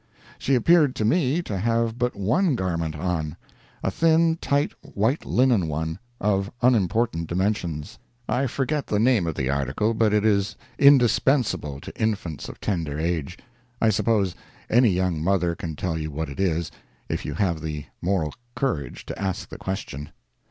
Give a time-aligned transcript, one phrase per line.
[0.39, 5.99] She appeared to me to have but one garment on—a thin tight white linen one,
[6.19, 11.95] of unimportant dimensions; I forget the name of the article, but it is indispensable to
[12.01, 14.33] infants of tender age—I suppose
[14.71, 16.71] any young mother can tell you what it is,
[17.07, 20.09] if you have the moral courage to ask the question.